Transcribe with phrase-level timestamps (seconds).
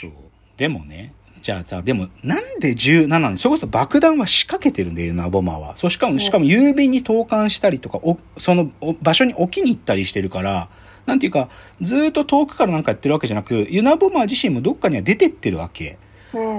[0.00, 0.10] そう。
[0.56, 1.12] でもね、
[1.42, 5.76] じゃあさ、でもなんで17なのそれこそ爆弾は仕掛けてるんだよ、ナボマは。
[5.76, 8.70] そう、しかも、しかも郵便に投函したりとか、お、その
[9.02, 10.68] 場所に置きに行ったりしてるから、
[11.06, 11.48] なんていうか、
[11.80, 15.98] ずっと遠くからなんかやってるわけじゃなく、ユナボマー自身もどっかには出てってるわけ。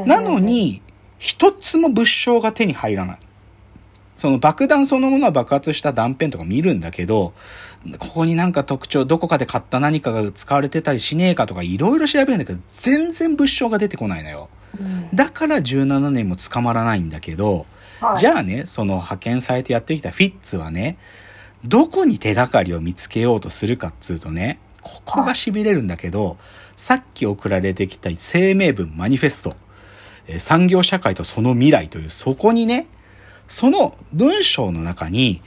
[0.05, 0.81] なのに、
[1.19, 3.19] 一つも物証が手に入らない。
[4.17, 7.33] その爆弾そのものは爆発した断片とか見るんだけど、
[7.99, 14.49] ここになんか特徴、どこかで買った何かが使われてたりしねえかとかいろいろ調べるんだけど、全然物証が出てこないのよ。
[15.13, 17.65] だから17年も捕まらないんだけど、
[18.01, 20.97] はい、じゃあね、その派遣されてやってきたフィッツはね、
[21.63, 26.37] どこに手がかりを見つけようとするかっつうとね、ここが痺れるんだけど、
[26.75, 29.55] さっき送られてきた声明文マニフェスト、
[30.37, 32.87] 産業社会とその未来という、そこにね、
[33.47, 35.41] その文章の中に、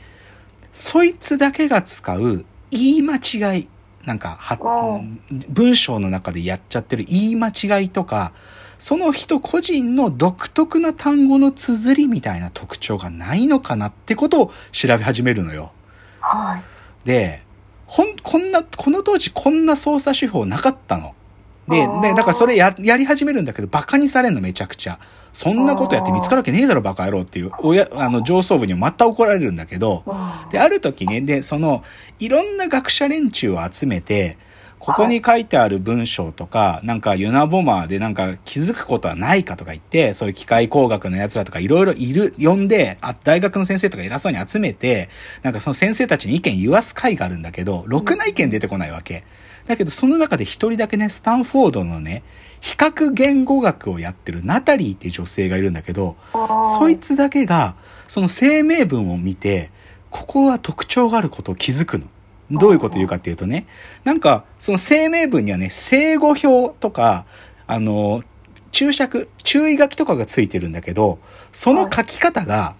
[0.72, 3.68] そいつだけが使う言い間違い、
[4.04, 5.00] なんか、は、
[5.48, 8.32] 文章の中でやっちゃってる言い間違いとか、
[8.78, 15.72] その人個人の独特な単語の綴りみたいな特徴がないのかなってことを調べ始めるのよ。
[16.20, 17.06] はい。
[17.06, 17.42] で、
[17.86, 21.14] ほん、こんな、この当時こんな操作手法なかったの。
[21.70, 24.98] で、で、だからそれや、やり始めるんだけど、馬鹿にされんのめちゃくちゃ。
[25.32, 30.04] そんなことやって見つかるわけねえだろ、バカ野郎っていう、親、あの、上層部にはまた怒られるんだけど、
[30.50, 31.84] で、ある時ね、で、その、
[32.18, 34.38] いろんな学者連中を集めて、
[34.80, 45.10] ここに書いてある文章とか、なんかユナボマーでなんか気づくことはないかとか言って、そういう機械工学の奴らとかいろいろいる、呼んで、あ、大学の先生とか偉そうに集めて、
[45.42, 49.24] なんかその先生たちに意見言わす会があるんだけど、ろくな意見出てこないわけ。
[49.66, 52.22] だけどその中で一人だけね、スタンフォードのね、
[52.62, 56.16] 比較言語学をやってるナタリーっていう女性がいるんだけど、
[56.78, 57.74] そいつだけが、
[58.08, 59.70] その声明文を見て、
[60.10, 62.06] ここは特徴があることを気づくの。
[62.50, 63.66] どういうこと言うかっていうとね、
[64.04, 67.24] なんか、その声明文にはね、正語表とか、
[67.66, 68.22] あの、
[68.72, 71.18] 注釈、注意書きとかがついてるんだけど、
[71.52, 72.74] その書き方が、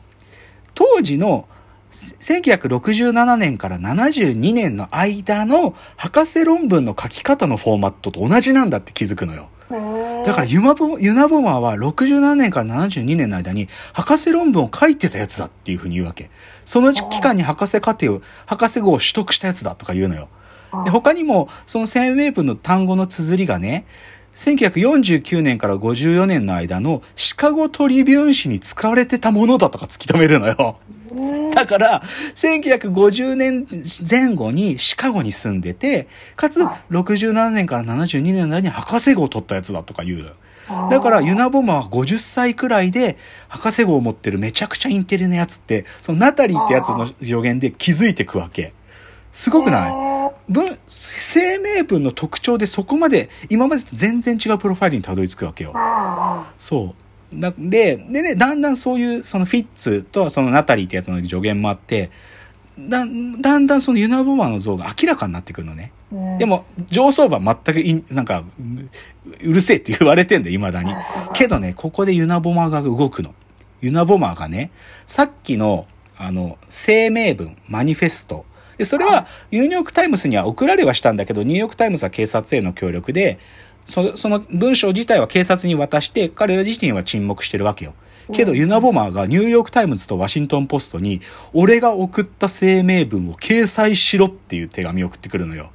[0.74, 1.48] 当時の
[1.92, 9.50] 1967年から72年の間の博士論文の書き方のフォーマットと同じなんだって気づくのよ。
[10.25, 16.31] だからユマボ、ユナボマーは67年から72年の間に博士論文を書いてたやつだっていうふうに言うわけ。
[16.64, 20.29] その期間に博士課程を、博士号を取得したやつだとか言うのよ。
[20.85, 23.86] で他にも、その声明文の単語の綴りがね、
[24.35, 30.79] 1949年から54年の間のシカゴトリビューン誌に使われてたものだとか突き止めるのよ。
[31.52, 32.02] だから、
[32.34, 33.66] 1950年
[34.08, 36.60] 前後にシカゴに住んでて、かつ
[36.90, 40.32] 67年から72年の間に博士号を取ったやつだとか言う。
[40.88, 43.16] だから、ユナボマは50歳くらいで、
[43.48, 48.72] 博士号を持ってるめちゃくちゃインテリなやつって、そのナタリーってやつの助言で気づいてくわけ。
[49.32, 49.92] すごくない？
[50.48, 55.72] 文、声明文の特徴でそこまで、今までと全然違うプロファイルにたどり着くわけよ。
[56.58, 56.94] そう。
[57.33, 62.11] で、でね、だんだんそういう、そのフィッツとそのナタリーってやつの助言もあって、
[62.79, 63.05] だ、
[63.41, 65.92] だんだんそのユナボマーの像が明らかになってくるのね。
[66.39, 68.45] でも、上層部は全くい、なんか、
[69.42, 70.92] うるせえって言われてんだよ、未だに。
[71.35, 73.35] けどね、ここでユナボマーが動くの。
[73.80, 74.73] ユナボマーがね、
[75.07, 75.86] さっきの、
[76.19, 78.45] あの、声明文、マニフェスト。
[78.77, 83.39] で、それは、ニューヨークタイムズには送られはしたんだけど、ニューヨークタイムズは警察への協力で、
[83.86, 87.95] そその文章自体は警察に渡して、彼ら自身は沈黙してるわけよ。
[88.33, 91.20] けど、ユナボマーがニューヨークタイムズとワシントンポストに、
[91.52, 95.70] 俺が送った声明文を掲載しろっていう手紙を送ってくるのよ。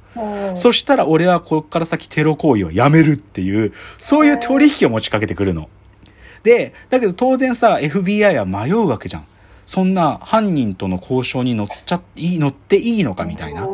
[0.54, 5.68] そしたら俺はこっから先テロ行為をやめるっていう、そういう取引を持ちかけてくるの。
[6.42, 9.26] で、だけど当然さ、FBI は迷うわけじゃん。
[9.66, 13.68] そんな犯人との交渉に乗っちゃっていい、乗っていいのかみたいな。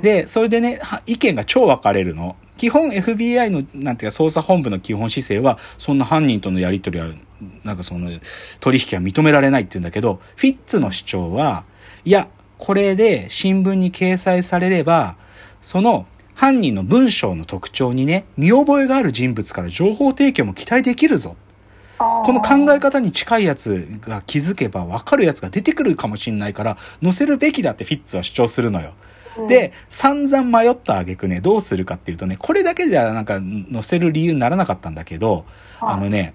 [0.00, 2.36] で、それでね、意見が超分かれるの。
[2.56, 7.12] 基本 FBI の、なんていうか、捜査本部の基本姿勢は、そんな犯人とのやり取りは、
[7.64, 8.10] なんかその、
[8.60, 11.64] 取引は認められないって言うんだけど、フィッツの主張は、
[12.04, 12.28] いや、
[12.58, 15.16] これで新聞に掲載されれば、
[15.60, 21.36] その犯人の文章の特徴にね、見覚えがある人物から情報提供も期待できるぞ。
[21.98, 28.92] この考え方に近いやつが気づけば分かるやつが出てくるかもしんないから、載せるべきだってフィッツは主張するのよ。
[29.48, 33.40] で、散々迷った挙句ね、どうするかっていうとね、これだけじゃなんか
[33.72, 35.44] 載せる理由にならなかったんだけど、
[35.80, 36.34] あのね、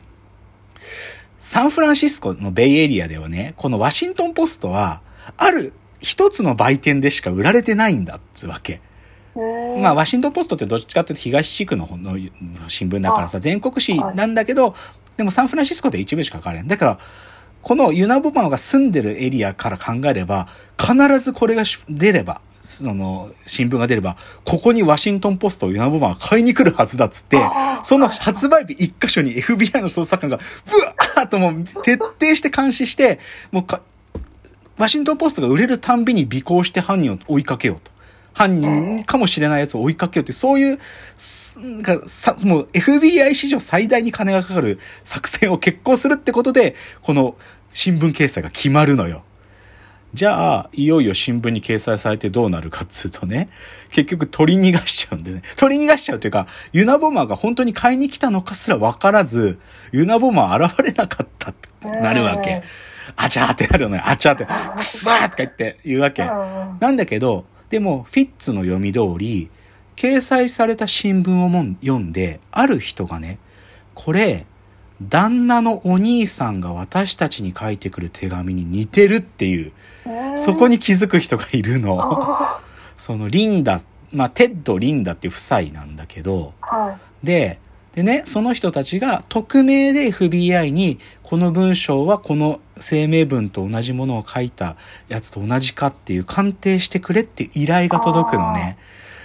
[1.39, 5.01] サンフランシスコのベイエリアではね、このワシントンポストは、
[5.37, 8.81] ある一つの売店でしか売られてないんだっつわけ。
[9.81, 12.17] まあ、ワシントンポストってどっちかっていうと東地区のの
[12.67, 14.75] 新聞だからさ、全国紙なんだけど、
[15.17, 16.67] でもサンフランシスコで一部しか書かれん。
[16.67, 16.99] だから、
[17.61, 20.47] このユナボマーが住んでるエリアから考えれば、
[20.79, 27.37] 必ずこれが出れば、その、新聞が出れば、ここにワシントンポストをユナボマーが買いに来るはずだっつって、
[27.83, 30.43] その発売日一箇所に FBI の捜査官が、ブ
[30.77, 33.19] ワーッともう徹底して監視して、
[33.51, 33.81] もうか、
[34.77, 37.90] ワシントンポストが売れるたんびに尾行して犯人を追いかけようと。
[38.41, 40.79] 犯人かもしれないやつを追いかけようって、そういう、
[41.57, 47.35] なんかさ、もう FBI 史上最大に金がかかる作戦を決行するってことで、この
[47.71, 49.23] 新聞掲載が決まるのよ。
[50.13, 53.47] じゃあ、いよいよ新聞に掲載されてどうなるかっつうとね、
[53.91, 55.41] 結局取り逃がしちゃうんでね。
[55.55, 59.59] 取り逃がしちゃうというか、ユナボマーが本当に買いに来たのかすら分からず、
[59.91, 62.63] ユナボマー現れなかったってなるわけ。
[63.15, 64.01] あちゃーってなるのよ。
[64.05, 66.23] あちゃーって、くそーとか言って言うわけ。
[66.23, 69.49] なんだけど、でも、フィッツの読み通り、
[69.95, 73.39] 掲載された新聞をも読んで、ある人がね、
[73.95, 74.45] これ、
[75.01, 79.71] 旦那のお兄さんが私たちに書いてくる手紙に似てるっていう、
[80.35, 82.59] そこに気づく人がいるの。
[82.97, 83.81] そのリンダ、
[84.11, 87.59] まあ、テッド・リンダっていう夫妻なんだけど、はい、で、
[87.95, 94.77] でね、その人たちが匿名で FBI にこの文章はこの声明文と同じものを書いた
[95.09, 98.77] やつと同じかっていう鑑定してくれっていう依頼が届くのね。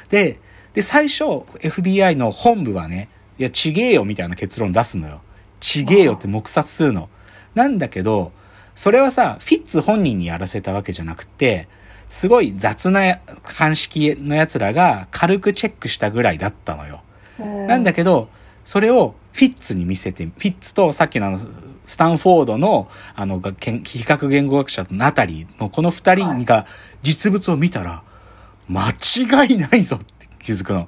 [0.09, 0.41] で、
[0.75, 1.25] で、最初
[1.61, 3.09] FBI の本部はね、
[3.39, 5.23] いや、ちげえよみたいな結論出すのよ。
[5.61, 7.09] ちげえよって黙殺するの。
[7.55, 8.33] なんだけど、
[8.75, 11.69] それはさ、フィッツ本人にやらせたわけじゃなくて、
[12.09, 17.03] すごい雑な鑑識の奴らが軽くチェックしたぐらいだったのよ。
[17.39, 18.29] なんだけど、
[18.67, 21.41] それをフィッツに見せて、フィッツとさっきのあの、
[21.87, 26.67] スタンフォードの、あの、比較言語学者とナタリーのこの二人が
[27.01, 28.03] 実物を見たら、
[28.69, 30.87] 間違いないぞって気づくの。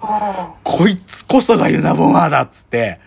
[0.65, 2.99] こいつこそがユナボマーだっつって。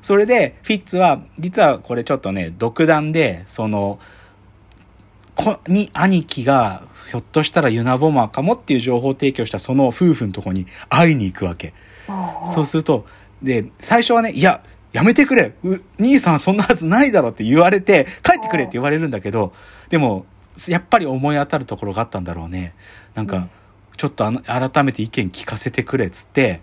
[0.00, 3.98] それで、フィッツは、実はこれちょっとね、独断で、その、
[5.34, 11.74] こ、に兄貴が、ひょっとしたらユナボマーかもっていう情報提供したその夫婦のとこに会いに行くわけ。
[12.54, 13.04] そうすると、
[13.44, 14.62] で、最初はね、いや、
[14.92, 15.54] やめてくれ。
[15.98, 19.52] 兄さんそんなはずないだろって言われて、帰ってくれって言われるんだけど、
[19.90, 20.24] でも、
[20.68, 22.74] やっぱり思い当たるところがあったんだろうね。
[23.14, 23.48] なんか、
[23.96, 26.62] ちょっと改めて意見聞かせてくれっつって、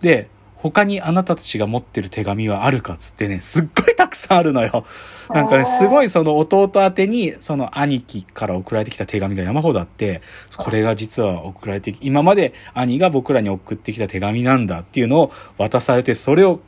[0.00, 0.28] で、
[0.62, 4.86] 他にあなたたちが持ってる手紙はあるかっつってね、すっごいたくさんあるのよ。
[5.28, 10.22] なんかね、すごいその弟宛てに、その兄貴から送られてきた手紙が山ほどあって、
[10.56, 16.60] これが実は送られてき、今まで兄が僕らに送ってきた手紙なんだっていうのを渡されて、それを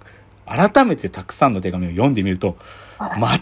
[0.46, 2.56] 改めてたくさんの手紙を読んでみると、
[2.99, 3.41] 間違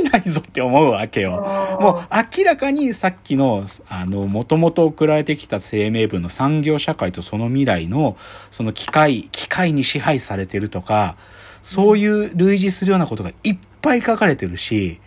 [0.00, 1.78] いないぞって思うわけよ。
[1.80, 8.16] もう明らかにさっきの、あの、もともと送られてきた声明文の産業社会とその未来の、
[8.50, 11.16] その機械、機械に支配されてるとか、
[11.62, 15.00] そういう類似するようなことがいっぱい書かれてるし、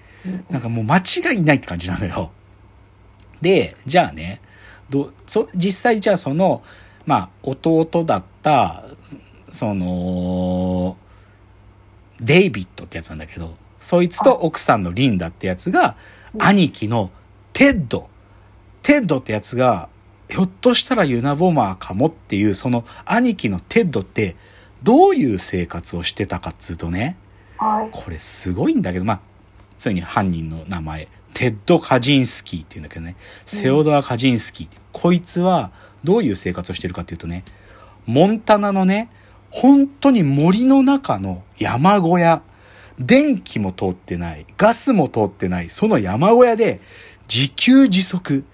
[0.50, 2.31] なんかもう間違いないって感じなのよ。
[3.41, 4.39] で、じゃあね、
[4.89, 6.63] ど、そ、実際じゃあその、
[7.06, 8.85] まあ、弟だった、
[9.51, 10.97] その、
[12.23, 15.95] デイビッドってやつなんだけど、そいつと奥さんのリンダってやつが、
[16.39, 17.11] 兄貴の
[17.51, 18.09] テッド。
[18.81, 19.89] テッドってやつが、
[20.29, 24.35] ひょっとしたらユナボマーかもっていう、その兄貴のテッドって、
[24.83, 27.17] どういう生活をしてたかっつうとね、
[27.91, 29.19] これすごいんだけど、まあ、
[29.77, 33.15] ついに犯人の名前、テッド・カジンスキーっていうんだけどね、
[33.45, 34.67] セオドア・カジンスキー。
[34.91, 35.71] こいつは
[36.03, 37.43] どういう生活をしてるかっていうとね、
[38.05, 39.09] モンタナのね、
[39.53, 42.41] 本当に森の中の山小屋、
[42.97, 46.81] 電気も通ってない、ガスも通ってない、その山小屋で
[47.31, 48.45] 自給自足、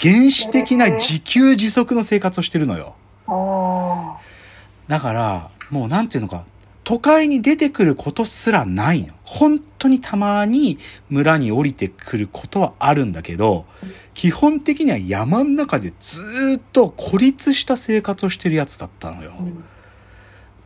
[0.00, 2.96] 原始的な自給自足の生活をしてるのよ。
[4.88, 6.44] だから、もうなんていうのか、
[6.82, 9.12] 都会に出てくることすらないの。
[9.24, 10.78] 本当にたまに
[11.10, 13.66] 村に降りてくることはあるんだけど、
[14.14, 16.22] 基本的には山の中でず
[16.58, 19.32] っと孤立した生活をしてるやつだったのよ。
[19.38, 19.62] うん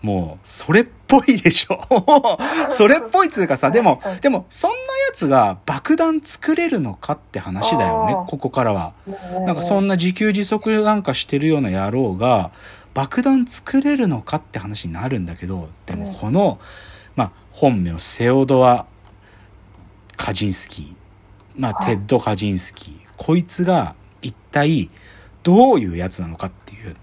[0.03, 1.81] もう、それっぽいでしょ
[2.71, 4.81] それっぽいっつうかさ、でも、でも、そんなや
[5.15, 8.95] つが爆弾作れるのかって話だよね、ここからは。
[9.47, 12.51] なんかそんな自給自足なんかしてるような野郎が、
[12.95, 16.59] 爆弾作れるのかって話になるんだけど、でもこの、
[17.15, 18.87] まあ、本名、セオドア・
[20.17, 20.95] カジンスキー。
[21.57, 22.97] まあ、テッド・カジンスキー。
[23.17, 24.91] こいつが一体
[25.43, 26.97] どういうやつなのかっていう、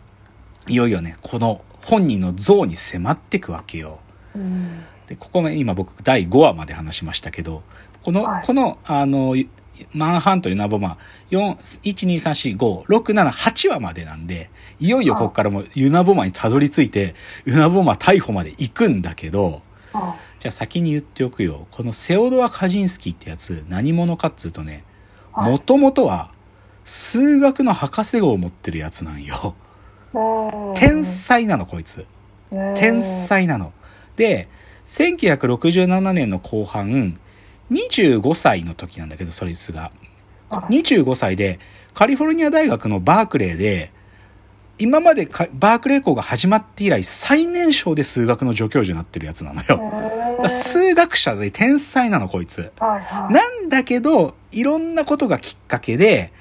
[0.68, 4.00] いよいよね、この本人の像に迫っていくわけよ。
[4.36, 7.64] うん、で、ここも今僕第5話まで話しましたけど、
[8.04, 9.36] この、はい、この、あの、
[9.94, 10.98] マンハントユナボマ、
[11.32, 19.62] 4、1、2、3、4、5、6、7、8話までなんで、いよいよここからもユナボマにたどり着いて、ユナボマ逮捕まで行くんだけど、
[20.40, 21.68] じゃあ先に言っておくよ。
[21.72, 26.32] このセオドア・カジンスキーってやつ、何者かっつうとね、はいもともとは、
[26.86, 29.56] 数学の博士号を持ってるやつなんよ。
[30.14, 32.06] うん天才なの、こいつ。
[32.76, 33.74] 天才なの。
[34.16, 34.48] で、
[34.88, 37.16] 1967年の後半、
[37.72, 39.82] 25歳の時なんだけど、そいつが。
[39.82, 40.10] はい
[40.50, 41.60] 25歳で、
[41.94, 43.92] カリフォルニア大学のバークレーで、
[44.80, 50.50] 今までかバークレー校が始まって以来最年少で数学の助教授になってるやつなのよ。
[50.50, 52.72] 数学者で天才なの、こいつ。
[52.80, 56.32] なんだけど、いろんなことがきっかけで、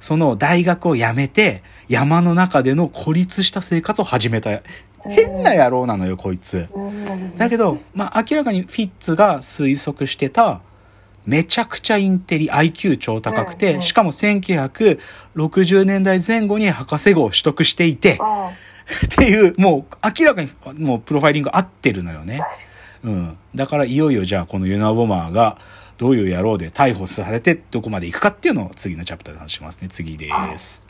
[0.00, 4.62] その大学を辞めて、山の中での孤立した生活を始めた。
[5.04, 6.68] 変な野郎なのよ、こいつ。
[6.74, 10.60] うんだけど、まあ、明らかにフィッツが推測してた、
[11.24, 18.50] めちゃくちゃインテリ、IQ 超高くて、しかも1960年代前後に博士号を取得していて、あ
[19.06, 22.40] っていう、もう明らかにもうプロファイリング合ってるのよね
[23.02, 23.38] うん。
[23.54, 25.58] だからいよいよじゃあこのユナボマーが
[25.98, 29.88] どういう野郎で逮捕されてどこまで行くかっていうのを次のチャプターで話しますね。
[29.88, 30.87] 次です。